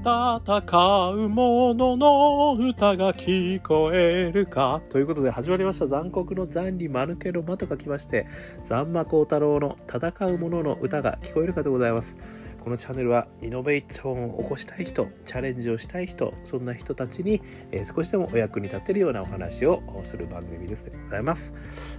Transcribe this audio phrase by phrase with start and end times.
[0.00, 4.80] 戦う者の歌が聞こえるか。
[4.88, 5.86] ということで始まりました。
[5.86, 8.26] 残酷の残に間抜けの間と書きまして
[8.66, 12.16] 残魔高太郎の戦う者の歌が聞こえるかでございます。
[12.60, 17.40] このチャンネルはイノベーションを起こしたい人チャレンジをしたい人そんな人たちに、
[17.72, 20.84] え、少しでもお役に立てるようなお話をする番組です。
[20.84, 21.52] でございます、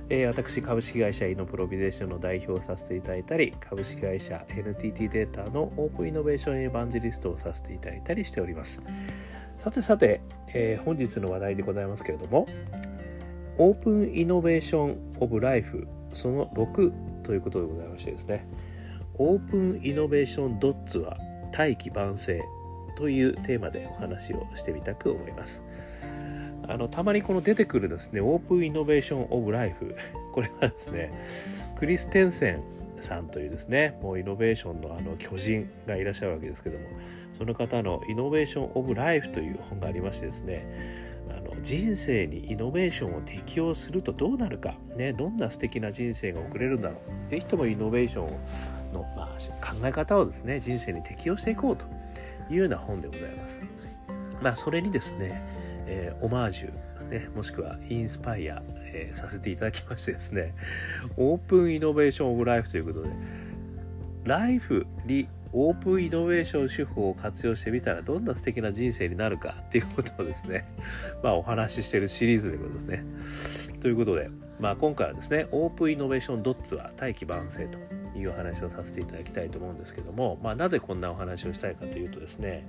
[0.10, 8.82] え、私株式会社イノプロビゼーションの代表をさせていただいたり株式会社 NTT データのオープンイノベーションエヴァンジリストをさせていただいたりしております。
[9.58, 10.22] さてさて、
[10.54, 12.48] えー、本日の話題でございますけれども
[13.58, 18.48] オープンイノベーションオブライフその6ということでございましてですね。
[19.22, 21.16] オープンイノベーションドッツは
[21.52, 22.42] 大器晩成
[22.96, 25.64] というテーマでお話をしてみたく思います。
[26.68, 29.96] あのたまにこの出てくるですねオープンイノベーションオブライフ
[30.32, 31.12] これはですね
[31.76, 32.64] クリステンセン
[33.00, 36.86] さんというですねもうイノベーションのあの巨人がいらっしゃるわけですけども
[37.38, 48.40] その方のイノベーションオブライフという本がありましてですねあの人生にイノベーションを適用するとどうなるか、ね、どんな素敵な人生が送れるんだろうぜひともイノベーションを、
[49.50, 51.86] 考え方をですね人生に適用していこうと
[52.50, 53.62] いうような本でございます。
[54.42, 55.42] まあ、それにですね、
[55.86, 60.56] えー、オマージュ、ね、もしくはインスパイア、えー、させていただきましてですね
[61.18, 63.10] オープンイノベーションオブライフということで
[64.24, 70.66] ライフにオープンイノベーション手法を活用してみたらどんな素敵な人生になるか っていうことをですね
[71.22, 73.04] まあお話ししてるシリーズでございますね
[73.82, 82.68] ということでまあ今回はですねオープンイノベーションドッツは大器晩成という話をさせていただきたいと思うんですけども、まあ、なぜこんなお話をしたいかというとですね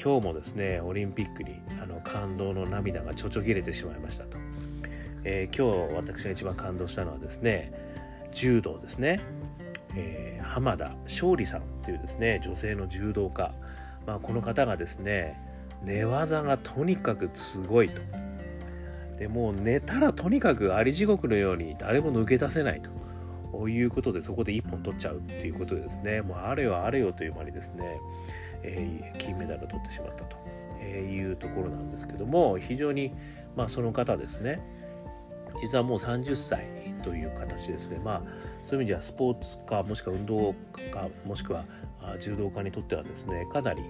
[0.00, 4.36] 今日もですねオリンピックにあの感動の涙がちょちょぎれてしまいましたと、
[5.24, 7.72] えー、今日私が一番感動したのはですね
[8.32, 9.20] 柔道ですね、
[9.96, 13.52] えー、浜田勝利さんというですね女性の柔道家、
[14.06, 15.34] まあ、この方がですね
[15.82, 18.00] 寝技がとにかくすごいと。
[19.18, 22.90] でもう寝たらとにかくあり地獄のように誰も抜け出せないと。
[23.52, 26.22] ということでそこで1本取っちゃうっていうことでですね。
[26.22, 28.00] もうあれよあれよという間にですね、
[28.62, 30.36] えー、金メダルを取ってしまったと
[30.80, 33.12] えいうところなんですけども非常に、
[33.56, 34.60] まあ、その方ですね
[35.62, 36.66] 実はもう30歳
[37.02, 38.00] という形ですね。
[38.04, 38.22] まあ
[38.64, 40.54] そういう意味ではスポーツかもしくは運動
[40.92, 41.64] 家もしくは
[42.20, 43.82] 柔道家にとってはですねかなり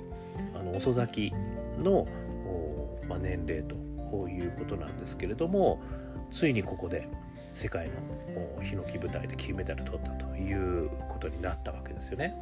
[0.54, 1.34] あの遅咲き
[1.82, 2.06] の、
[3.08, 5.82] まあ、年齢ということなんですけれども
[6.30, 7.08] ついにここで
[7.58, 12.32] 世界のヒノキ舞台で金メダル取ったということになったわけですよね。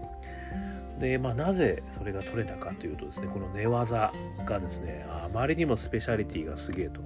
[1.01, 4.13] で、まあ、なぜそれが取れたかというとですねこの寝技
[4.45, 7.01] がですねあまりにもスペシャリティがすげえと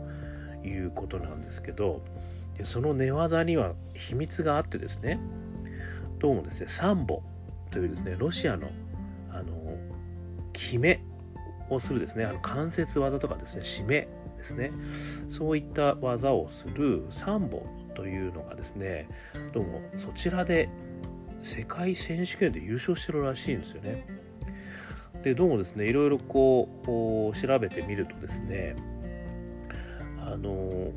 [0.67, 2.03] いうことなんですけど
[2.59, 5.19] でその寝技には秘密があってですね
[6.19, 7.23] どうもですねサンボ
[7.71, 8.71] というですねロシアの
[9.33, 9.77] あの
[10.53, 11.03] 決め
[11.69, 14.73] をするですねあの関節技とかですね締めですね
[15.31, 17.65] そういった技をするサンボ
[17.95, 19.09] というのがですね
[19.53, 20.69] どうもそちらで
[21.43, 24.07] 世界選手権で優勝してるらしいんですよね。
[25.23, 28.75] でどうもですねいろいろこう調べてみるとですね
[30.19, 30.93] あの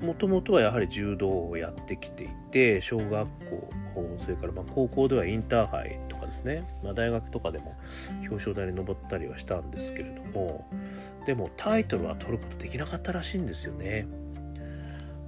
[0.00, 3.70] もともとはやはり柔道をやってきていて小学校
[4.22, 7.74] それからま高校ではインターハイとかですね、まあ、大学とかでも
[8.20, 10.68] 表彰台に上ったりはしたんですけれども
[11.26, 14.06] でもタイトルは取ることできなかったらしいんですよね。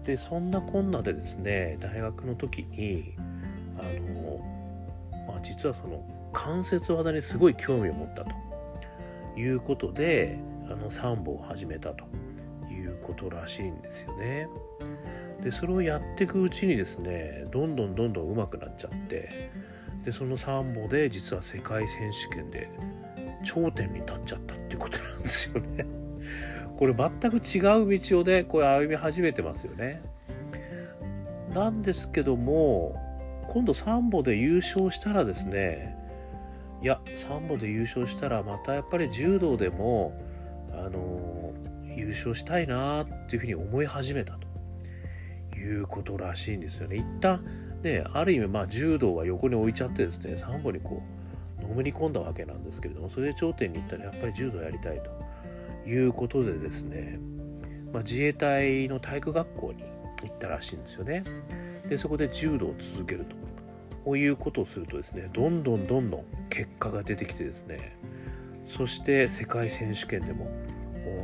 [0.08, 3.12] でそんなこんなでですね大学の時に
[3.78, 4.41] あの、
[5.26, 6.02] まあ、実はその
[6.32, 8.30] 関節技にすごい興味を持ったと
[9.38, 10.38] いうことで
[10.70, 12.06] あのサンボを始めたと
[12.70, 14.48] いうことらしいんですよね。
[15.42, 19.28] でそれをやっていくうちにですねどんどんどんどん上手くなっちゃって
[20.06, 22.70] でそのサンボで実は世界選手権で
[23.44, 26.07] 頂点に立っちゃったっていうことなんですよね。
[26.78, 30.00] これ全く違う道をねこれ歩み始めてますよね。
[31.53, 32.94] なんですけども
[33.49, 35.97] 今度サンボで優勝したらですね
[36.81, 40.12] いやサンボで優勝したらまたやっぱり柔道でも
[40.70, 41.52] あの
[41.97, 44.38] 優勝したいなっていうふうに思い始めた
[45.50, 46.97] ということらしいんですよね。
[46.97, 47.44] 一旦
[47.82, 51.02] ねある意味まあ柔道は横に置いちゃってですねサンボにこ
[51.58, 55.11] うのめり込んだわけなんですけれどもそれで頂点に行ったらやっぱり柔道やりたいと
[55.88, 57.19] いうことでですね、
[57.93, 59.82] まあ、自衛隊の体育学校に
[60.23, 61.25] 行ったらしいんですよね。
[61.88, 63.37] でそこで柔道を続けると
[64.05, 67.99] こういうことをするとですねどんどんどんどん結果が出てきてですね
[68.67, 70.50] そして世界選手権でも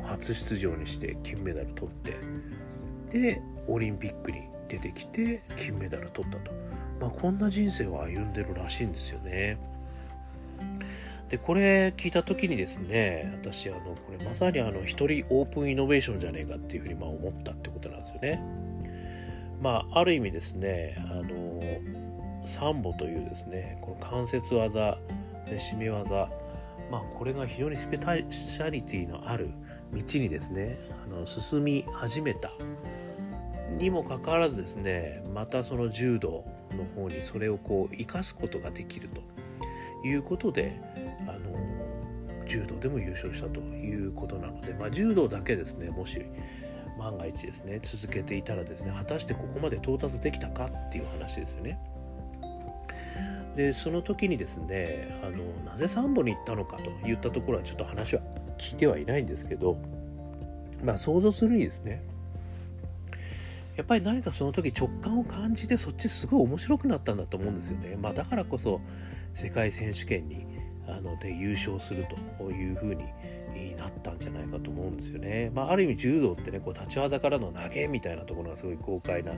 [0.07, 6.51] 初出場にして金メダル取ってでオリンピックに出てきて金メダル取ったと、
[7.01, 9.59] まあ、こんな人生を歩んでるらしいんですよね。
[11.35, 18.41] でこれ聞いた時にですね私あのこれまさにあの一人オープンイノベーションじゃねえかっていうふうにまあ思ったってことなんですよね。
[19.61, 21.61] まあある意味ですねあの
[22.47, 24.97] サンボというですねこの関節技
[25.47, 26.29] で締め技
[26.89, 29.51] まあこれが非常にスペシャリティのある
[29.93, 32.53] 道にですねあの進み始めた
[33.77, 36.45] にもかかわらずですねまたその柔道
[36.77, 40.81] の方にそれをこう生かすことができるということで
[42.55, 46.25] 柔道でも優勝したということなので、まあ、柔道だけですねもし
[46.97, 51.79] 万が一ですね続けていたらですね果たしてここまで到達できたかっていう話ですよね。
[53.57, 58.23] でその時にですねあのなぜサンボに行ったのかといったところはちょっと話は
[58.59, 59.77] 聞いてはいないんですけど
[60.83, 62.03] まあ想像するにですね
[63.77, 67.97] やっぱり何かその時直感を感じてそっちすごい面白くなったんだと思うんですよね。
[68.01, 68.81] まあ、だからこそ
[69.35, 70.47] 世界選手権に
[70.87, 72.07] あので優勝する
[72.39, 73.05] というふうに
[73.77, 75.51] なったんじゃないかと思うんですよね。
[75.55, 79.33] まあ、ある意味柔道ってねこう立ち技からの投げみたいなところがすごい豪快な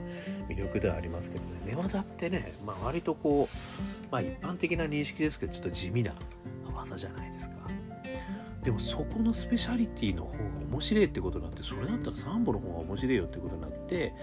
[0.49, 6.13] 魅力ではありますけどね寝技ってね、まあ、割とこう、まあ、一般的な認識ですけどちょっと地味な
[6.73, 7.55] 技じゃないですか。
[8.63, 10.37] でもそこのスペシャリティの方が
[10.69, 14.13] 面白いってことになってそれだったらサンボの方が面白いよってことになって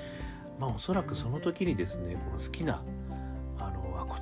[0.61, 2.82] まあおそらくその時にですねこの好きな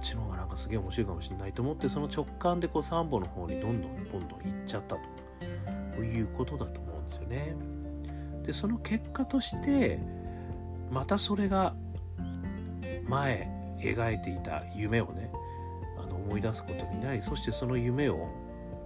[0.03, 6.03] っちの方がなんかすげえ面白いかもしれないと思ってその直感でこうサンボの方にどんどんどんどん行っちゃったと。
[6.03, 7.55] いうことだと思うんですよね。
[8.45, 10.01] でその結果として
[10.91, 11.75] またそれが
[13.07, 15.31] 前描いていた夢をね
[16.03, 18.27] あの思い出すことになりそしてその夢を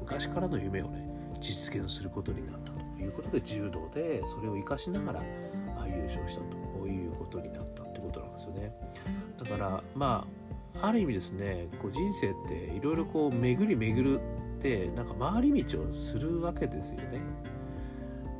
[0.01, 1.09] 昔からの夢をね
[1.41, 6.67] 実現することになったということで柔道でそれを生かしながら優勝したと。
[6.89, 8.73] いうことになったってことなんですよね。
[9.39, 14.21] だからまあある意味ですねこう人生っていろいろこう巡り巡る
[14.59, 17.21] ってなんか回り道をするわけですよね。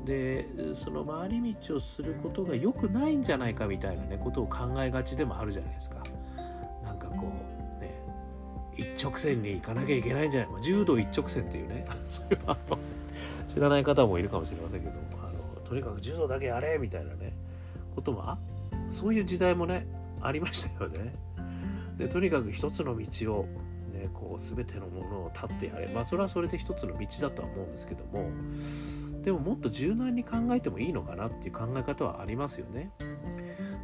[0.05, 0.47] で
[0.77, 5.97] その回り道をすることが良くないんじゃないかみたいなねことを考えがちでもあるじゃないですか。
[6.85, 7.27] なんかこ
[7.79, 8.01] うね
[8.77, 12.57] 一直線に行かなきゃいけないんじゃない、まあ、柔道一直線っていうね それは
[13.49, 14.93] 知らない方もいるかもしれませんけど
[15.23, 17.33] あのとにかく柔道だけやれみたいなね
[17.95, 18.39] こともあ
[18.89, 19.87] そういう時代もね
[20.21, 21.15] ありましたよね。
[21.97, 23.43] でとにかく一つの道を、
[23.93, 28.31] ね、こう全てのものを立ってやれまあそれはそれで一つの道だとは思うんですけども
[29.23, 32.93] でももっと柔軟に考えてもいいのかなっていう考え方はありますよね。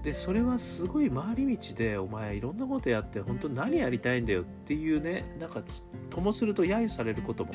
[0.04, 5.62] でそれはすごい回り道でお前いろんなことやって本当何やりたいんだよっていうねなんか
[6.10, 7.52] ともすると揶揄されることも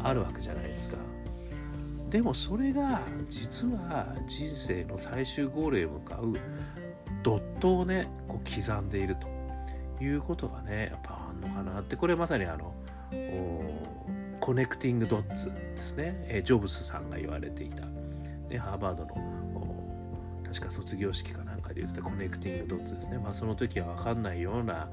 [0.00, 0.96] あるわけじゃないですか。
[2.10, 3.00] でもそれが
[3.30, 6.34] 実は人生の最終ゴールへ向かう
[7.22, 9.31] ドットをねこう刻んでいると
[10.02, 11.96] いうことがねやっぱあんのかなって。
[11.96, 12.74] これまさにあの
[14.40, 17.86] connecting dots ですね、えジョブスさんが言われていた、
[18.48, 19.12] ね、ハーバードの
[20.44, 23.18] 確か卒業式かなんかで言ってた connecting dots ですね。
[23.18, 24.88] まあその時は分かんないような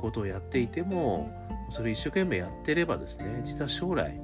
[0.00, 1.30] ことをやっていても
[1.70, 4.20] それ一生懸命やってればですね実は将来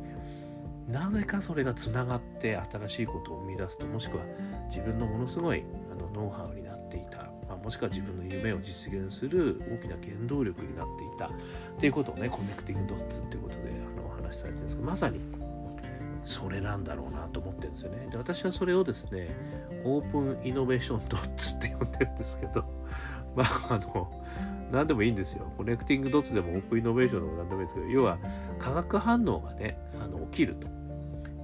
[0.89, 4.25] なぜかそれがつながって新しいことを生み出すともしくは
[4.69, 5.63] 自分のものすごい
[5.93, 7.28] あのノウハウになっていた、
[7.69, 11.31] もしくは自分の夢を実現する大きな原動力になっていたっ
[11.79, 13.61] ていうことをね connecting dots っていうことで
[13.95, 15.21] あのお話しされてるんですけどまさに
[16.25, 19.29] それなんだろうなと思ってるんですよねで私はそれをですね
[19.85, 22.65] オープンイノベーションドッツって呼んでるんですけど
[23.37, 24.25] まああの
[24.73, 25.53] 何でもいいんですよ。
[25.59, 28.19] connecting dots でもオープンイノベーションでも何でもいいんですけど、要は
[28.59, 30.79] 化学反応がね、あの起きると。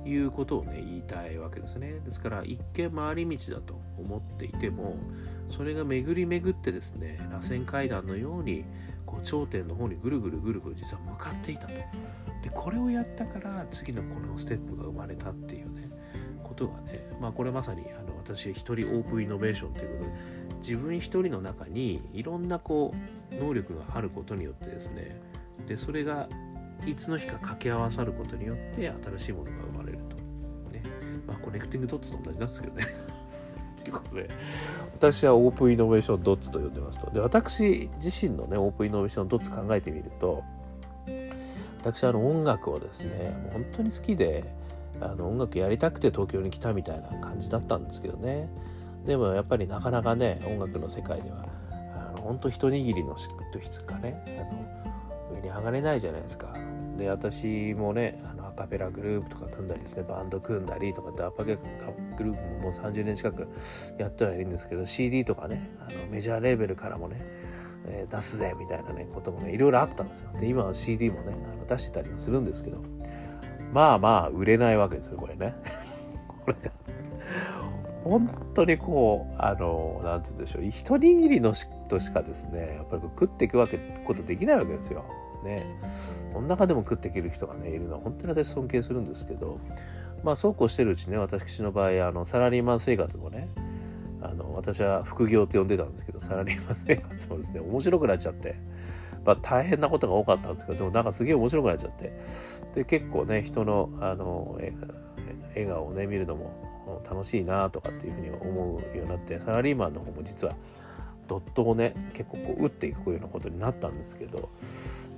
[0.07, 4.97] いうことをね言いたいわけですねですから一見回り道だと思っていても
[5.51, 8.65] それが巡り巡ってですね螺旋階段のように
[9.07, 15.89] こう頂点の方にぐるぐるぐるぐる実は向かっていたとでこれをやったから次のこのステップが生まれたっていうね
[16.43, 20.17] ことがねまあこれまさにあの私一人オープンイノベーションということで
[20.61, 22.95] 自分一人の中にいろんなこ
[23.33, 25.21] う能力があることによってですね
[25.67, 26.29] でそれが
[26.87, 30.17] いつの日か掛け合わさることによって新しいものが生まれると。
[30.71, 30.83] ね。
[31.27, 32.85] まあ、 connecting dots と同じなんですけどね。
[33.85, 34.29] ということで、
[34.97, 37.11] 私はオープンイノベーションドッツと呼んでますと。
[37.11, 40.43] で、私自身のね、オープンイノベーションドッツ考えてみると、
[41.81, 44.45] 私はあの音楽をですね、本当に好きで、
[45.01, 48.49] あの音楽やりたくて東京に来たみたいな感じだったんですけどね。
[49.07, 56.55] でもやっぱりなかなかね、音楽の世界では、あの本当一握りの質かね、あの上に上がれないじゃないですか。
[56.97, 58.23] で私もね
[58.55, 61.57] カペラグループとか組んだりですねバンド組んだりとかダーパゲ
[62.17, 63.47] グループももう30年近く
[63.99, 67.21] やってはいるんですけど CD とかねあのメジャーレーベルからもね、
[67.87, 70.31] えー、出すぜみたいなねこともねいろいろあったんですよ。
[70.41, 72.79] で今は CD もねあの出してたりもするんですけど
[73.73, 75.55] まあまあ売れないわけですよこれね。
[76.45, 76.57] これ
[78.05, 85.05] 本当にこうあのなんて言うんでしょう一握りの人しかですねやっぱり食っていくわけことできないわけですよ。
[85.45, 85.65] ね
[86.33, 89.61] この中でも食っていける人がねいるのは本当に私尊敬するんですけど
[90.25, 93.49] まあそうこうしてるうちね私の場合あのサラリーマン生活もね
[94.23, 98.57] あの私は副業って呼んでたんですけどサラリーマン生活もですね面白くなっちゃって。
[99.25, 102.13] まあ、大変なことが多かったんですけどでもなんかすげえ面白くなっちゃって
[102.75, 104.59] で結構ね人のあの
[105.55, 110.55] 笑顔をね見るのも楽しいなとかっていうふうに思うようになってサラリーマンの方も実は
[111.27, 114.51] ドットをね結構こう打っていくようなことになったんですけど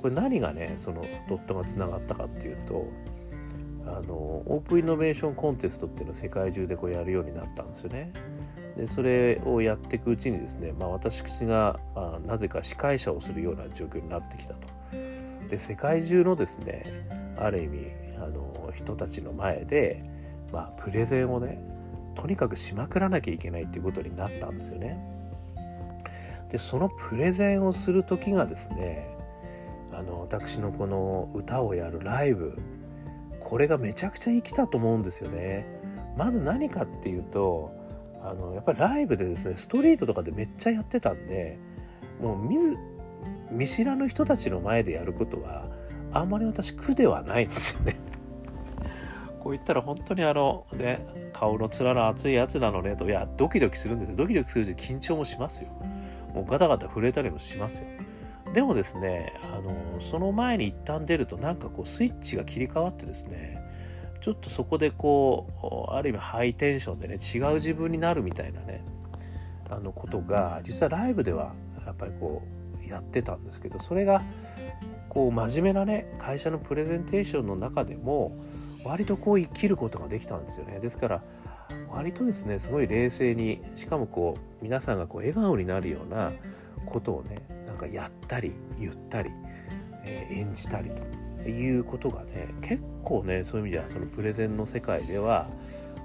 [0.02, 2.86] これ何がねそのドットがつながったかっていうと
[3.86, 8.12] あのオープンイノベーションコンテストっていうのを世界中でこうやるようになったんですよね。
[8.76, 14.68] でそれをやっていくうちにですね、まあ、私が、まあ、なぜか司会者をするような状況になってきたと。
[15.48, 16.82] で世界中のですね
[17.38, 17.86] ある意味
[18.18, 20.02] あの人たちの前で、
[20.52, 21.58] まあ、プレゼンをね
[22.16, 25.15] とにかくしまくらなきゃいけないっていうことになったんですよね。
[26.50, 29.08] でそのプレゼンをする時がですね
[29.92, 32.58] あの私のこの歌をやるライブ
[33.40, 35.66] これがめちゃくちゃ生きたと思うんですよね。
[36.16, 37.72] まず何かっていうと
[38.22, 41.58] あのやっぱりライブでですねストリートとかでめっちゃやってたんで
[42.20, 42.76] もう見ず
[43.50, 45.66] 見知らぬ人たちの前でやることは
[46.12, 47.96] あんまり私苦ではないんですよね。
[49.40, 55.68] こう言ったら本当にあのね顔の面の厚いやつなのねといやドキドキするんですよドキドキするし緊張もしますよ
[56.36, 57.80] もうガタガタ震えたりもしますよ。
[58.52, 59.74] でもですねあの
[60.10, 63.60] その前に一旦出るとなんかこうスイッチが切り替わってですね
[64.22, 68.84] ちょっとそこでこうある意味ハイテンションでね違う自分になるみたいなね
[69.68, 71.54] あのことが実はライブでは
[71.86, 72.42] やっぱりこ
[72.84, 74.22] うやってたんですけどそれが
[75.08, 78.36] こう真面目なね会社のプレゼンテーションの中でも
[78.84, 80.78] 割とこう生きることができたんですよね。
[80.80, 81.22] ですから
[81.96, 86.30] 割とですねすごい冷静にしかもこう皆さんがこう笑顔になるような
[86.84, 89.30] ことをねなんかやったり言ったり、
[90.04, 90.90] えー、演じたり
[91.42, 95.48] ということがね結構ねそういう意味ではそのプレゼンの世界では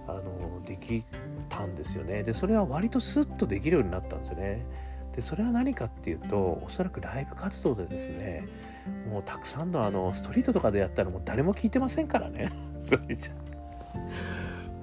[0.07, 1.03] あのでき
[1.49, 2.23] たんですよね。
[2.23, 4.65] でそれは割とスッとできるようになったんですよね。
[5.13, 8.47] でそれは何かっていうとおそらくライブ活動でですね
[9.09, 12.49] もうたくさんのあのストリートとかでやったらもう誰も聞いてませんからね。
[12.81, 13.33] それじゃ。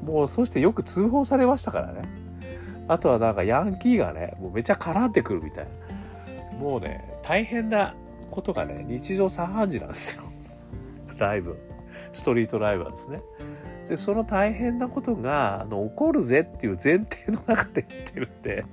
[0.02, 2.08] もうそしてよく通報されましたからね。
[2.88, 5.64] あとはなんかヤンキーがねもうめちゃ絡んでくるみたい
[6.52, 6.58] な。
[6.58, 7.94] もうね大変な
[8.30, 10.22] ことがね日常茶飯事なんですよ。
[11.18, 11.58] ライブ。
[12.12, 13.20] ストリートライブはですね。
[13.90, 18.64] でその大変なことがあの起こるぜっていう前提の中で言ってるんで。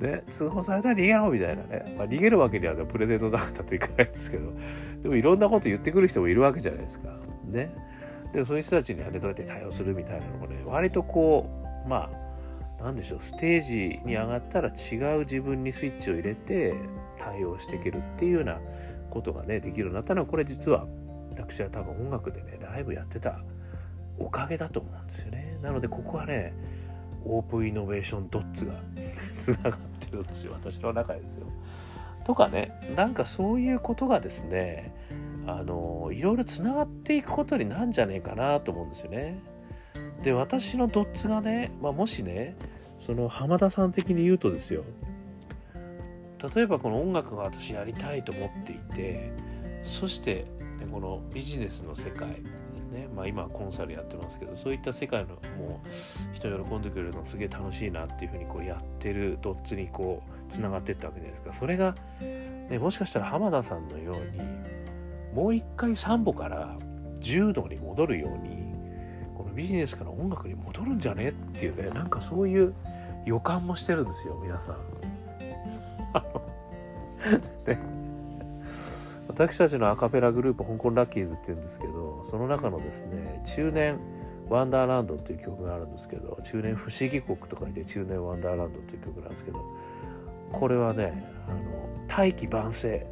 [0.00, 4.52] ね、通報されたら逃げろみたいなね、まあ、逃げるわけには、ね、プレゼントなかったといかないんですけど。
[5.02, 7.10] でもいろんなこと言ってくる人もいるわけじゃないですか。
[7.46, 7.74] ね、
[8.32, 11.48] でそういう人たちにはねどうやって対応するみたいなのもね割とこ
[11.86, 12.10] うま
[12.80, 16.74] あなんでしょうステージに上がったら違う自分にスイッチを入れて
[17.18, 18.60] 対応していけるっていうような
[19.10, 20.86] ことがねできるようになったのはこれ実は
[21.30, 23.40] 私は多分音楽でねライブやってた
[24.18, 25.58] おかげだと思うんですよね。
[25.62, 26.52] なのでここはね
[27.24, 28.74] オープンイノベーションドッツが
[29.36, 31.46] つながってるんですよ私の中でですよ。
[32.24, 34.92] とかねなんかそういうことがですね
[35.48, 39.42] あのいろいろつながっていくことになんじゃねえかなと思うんですよね。
[40.22, 42.54] で私のドッツがね、まあ、もしね
[42.98, 44.84] その浜田さん的に言うとですよ
[46.54, 49.32] 例えばこの音楽が私やりたいと思っていて
[50.00, 50.46] そして、
[50.80, 52.42] ね、このビジネスの世界
[52.92, 64.67] ね、まあ、今コンサルやってますけどそういった世界のもう人喜んでくれるのすげえ楽しいなっていうふうにこうやってるドッツにこうつながっていったわけじゃないですかそれが、ね、もしかしたら浜田さんのように
[65.38, 66.76] もう一回サンボから
[67.20, 68.74] 柔道に戻るように
[69.36, 72.74] このビジネスから音楽に戻るんじゃねっていうねなんかそういう
[73.24, 74.76] 予感もしてるんですよ皆さん。
[77.70, 77.78] ね
[79.28, 84.00] 私たちのアカペラグループ香港ラッキーズっていうんですけどその中のですね中年
[84.48, 89.64] ワンダーランドっていう曲があるんですけど中年不思議国とか言って中年ワンダーランドっていう曲なんですけど
[90.50, 91.60] これはねあの
[92.08, 93.06] 大器晩成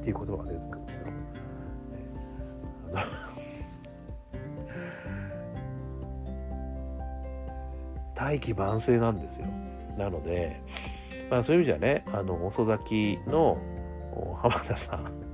[0.00, 1.06] っていう言葉が出てくるんですよ。
[2.94, 3.02] ね、
[8.14, 9.46] 大器晩成なんですよ。
[9.96, 10.60] なので、
[11.30, 13.58] まあ、そういう意味じゃねあの遅咲きの
[14.42, 15.30] 浜田さん。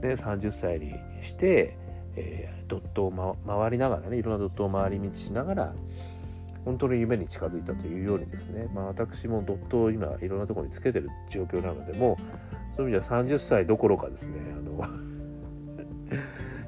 [0.00, 1.76] で30歳にして、
[2.16, 5.74] えー、ドットを、ま、回りながらねいろんなドットを回り道しながら
[6.64, 14.86] 本当の夢に近づいたというようにですね、まあ、私もドットを今いろんなところにつけてる状況なのでもうそういう意味では30歳どころかですねあの。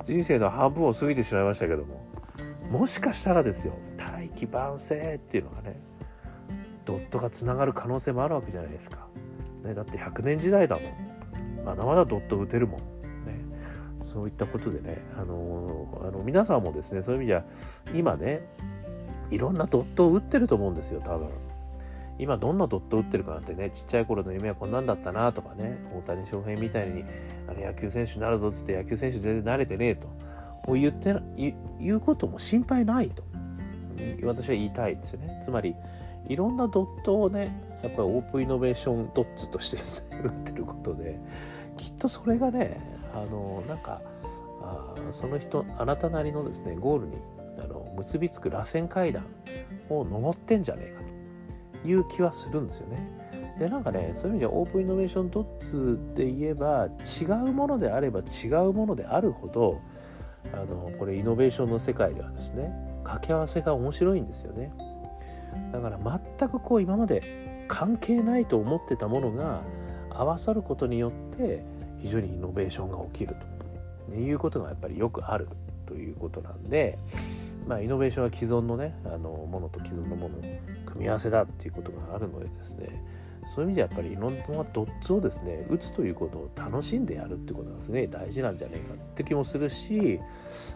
[0.04, 2.06] 人生の半分を過ぎてしまいましたけども
[2.70, 5.80] もしかしたらですよ大器晩成っていうのがね
[6.84, 9.06] ドットがつながる可能性もあるわけじゃないですか、
[9.62, 11.18] ね、だって100年時代だもん。
[11.68, 12.80] まだまだドット打てるもん、
[13.26, 13.44] ね、
[14.02, 17.44] そういったことでね、あのー、あの皆さんもですねそういう意味じゃ
[17.94, 18.48] 今ね
[19.30, 21.28] いろんなドットを打ってると思うんですよ多分。
[22.18, 27.04] 今どんなドット打ってるかなんてねちっちゃい頃の夢はこんなんだったなとかね大谷翔平みたいに
[27.46, 30.08] あの野球選手になるぞっつって野球選手全然慣れてねえと
[30.74, 31.14] 言って
[31.80, 33.22] 言うことも心配ないと
[34.24, 35.40] 私は言いたいですよね。
[35.42, 35.74] つまり
[36.28, 39.78] いろんなドットをねやっぱりオープンイノベーションドッツとして
[40.22, 41.18] 打ってることで
[41.76, 42.80] きっとそれがね
[43.14, 44.02] あのなんか
[44.60, 47.16] あその人あなたなりのですねゴールに
[47.58, 49.26] あの結びつく螺旋階段
[49.88, 51.07] を登ってんじゃねえかと。
[51.84, 53.08] いう気はするんですよね。
[53.58, 59.80] でなんかねそういう意味ではオープンイノベーションドッツで言えば違うものであれば違うものであるほど
[60.52, 64.72] あのこれイノベーションの世界ではですね掛け合わせが面白いんですよね。
[65.72, 65.98] だから
[66.38, 69.62] 全くこう今まで関係ないと思ってたものが
[70.10, 71.64] 合わさることによって
[71.98, 73.36] 非常にイノベーションが起きる
[74.08, 75.48] ということがやっぱりよくある
[75.86, 76.98] ということなんで、
[77.68, 80.42] まあ、イノベーションは既存のねあのものと既存のものの
[80.86, 83.04] 組み合わせだっていうことがあるのでですね
[83.54, 90.18] そういう意味でやっぱりいろんなドッツをですね打つということを楽しんでやるってことがすげえ大事なんじゃねえかって気もするし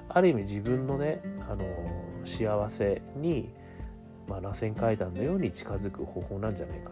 [0.08, 1.64] ある意味自分のねあの
[2.24, 3.50] 幸せに、
[4.28, 6.90] まあ、螺旋階段のように近づく方法なんじゃないか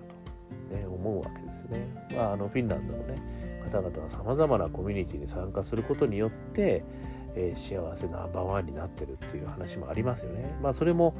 [0.70, 1.86] と、ね、思うわけですね。
[2.14, 3.22] まあ、あのフィンランドのね
[3.70, 6.84] 方々はさまざまなコミュニティに参加することによって、
[7.34, 10.56] えー、幸せナンバーワンになってるっていう話もありますよね。
[10.62, 11.14] まあ、それも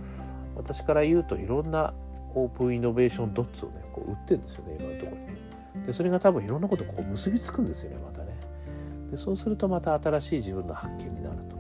[0.56, 1.92] 私から言うといろんな
[2.34, 5.86] オープンイノベーションドッツをねこう売ってるんですよね今のところに。
[5.86, 8.36] でそれが多分いろんなことこう結びつくんですよねまたね。
[9.10, 11.56] でそうするとまた新しい自分の発見になると。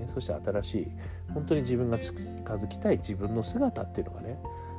[0.00, 0.88] ね、そして新しい
[1.34, 4.38] 本当に自分が近づきたい自分の姿っていうのがね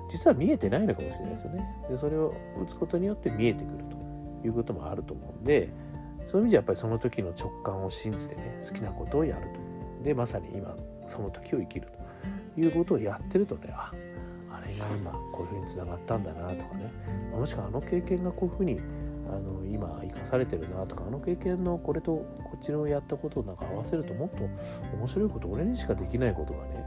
[0.09, 1.63] 実は見えてないのかもしれないですよね。
[1.89, 3.83] でそれを打つことによって見えてくる
[4.41, 5.69] ということもあると思うんで
[6.25, 10.03] そういう意味でやっぱりその時の直感を信じてね好きなことをやると。
[10.03, 10.75] でまさに今
[11.07, 11.87] その時を生きる
[12.55, 13.91] ということをやってるとねあ
[14.49, 16.91] あれが今こういうふうにつながったんだなとかね
[17.31, 18.79] もしくはあの経験がこういうふうに
[19.29, 24.49] あの今生かされてるなとかあの経験のこれとこっちのやったことをなんか合わせるともっと
[24.97, 26.83] 面白いこと俺にしかできないことがね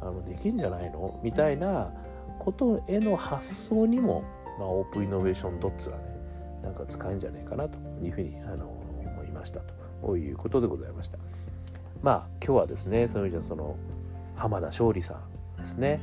[0.00, 1.92] あのできんじゃないのみたいな
[2.38, 4.24] ことへの発想にも、
[4.58, 6.13] まあ、オープンイノベーションドッツはね
[6.64, 9.60] なんか使えんじゃないかなというふうにあの思いました
[10.02, 11.18] ということでございました。
[12.02, 13.76] まあ今日はですねそういう意味ではその
[14.36, 16.02] 浜田勝利さんですね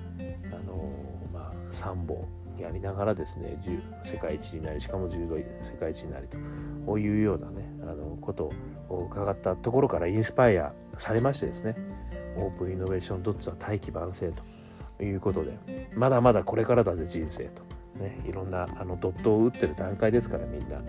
[0.52, 0.92] あの
[1.32, 2.26] まあ3本
[2.60, 3.58] やりながらですね
[4.04, 8.52] 世界一になりしかも柔道世界一になりというようなねあのこと
[8.90, 11.76] を伺ったところからインスパイアされましてですね
[12.38, 14.32] オープンイノベーションドッツは大器晩成
[14.98, 17.64] ということでまだまだこれからだぜ人生と、
[18.00, 20.82] ね、いろんなあのドットを打ってる段階ですからみんな。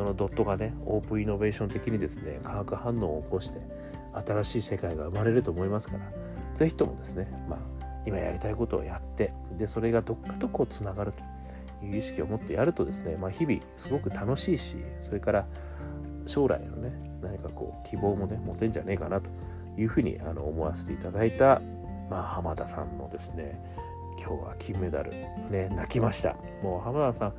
[0.00, 3.60] そのドットがねオープンイノベーション的にですね化学反応を起こして
[4.14, 6.00] 新しい世界が生まれると思いますから
[6.54, 7.58] 是非ともですねまあ
[8.06, 15.46] 今やりたいことをやってでそれがどっかとこうつながるという意識を持ってやるとですね、まあ、日々すごく楽しいしそれから
[16.26, 19.28] 将来のね何かこう希望もね持てんじゃねえかなと
[19.76, 21.60] いうふうにあの思わせていただいた、
[22.08, 23.60] まあ、浜田さんのですね
[24.20, 25.10] 今日は金メダル
[25.50, 27.32] ね泣きましたもう浜田さ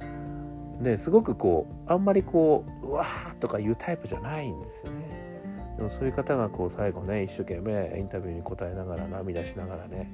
[0.80, 5.32] んねすごくこうあんまりこううわーとかいうタイプじゃないんですよね
[5.78, 10.12] でもそういう方がこう最後ね一生懸命インタビューに答えながら涙しながらね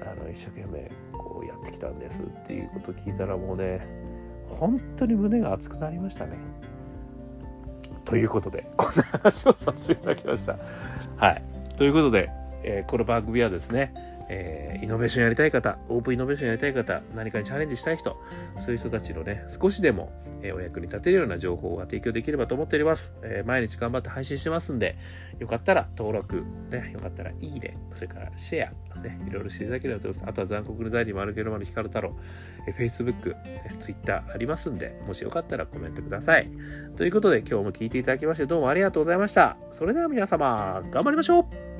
[0.00, 3.86] あの一生懸命こうやってきたんですっていうことを聞いたらもうね
[4.48, 6.38] 本当に胸が熱くなりましたね。
[8.04, 10.56] ということでこんな話をさせていただきました。
[11.16, 11.42] はい。
[11.76, 12.30] ということで、
[12.62, 18.16] えー、この番組はですねえー、イノベーションやりたい方、オープンイノベーションやりたい方、何かにチャレンジしたい人、
[18.60, 20.12] そういう人たちのね、少しでも、
[20.42, 23.12] えー、お役に立てるような情報が提供できればと思っております。
[23.22, 24.96] えー、毎日頑張って配信してますんで、
[25.38, 30.30] よかったら登録、ね、よかったらいいね、それからシェア、ね、いろいろしていただければと思います。
[30.30, 32.14] あとは残酷の財に丸けるまる光太郎、
[32.66, 36.50] えー、Facebook、え Twitter ありますんで、もしよかったらコメントください。
[36.96, 39.56] ということで、今日も聞いていただきましてどうもありがとうございました。
[39.70, 41.77] それでは皆様、頑張りましょう